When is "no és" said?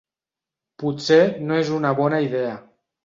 1.49-1.73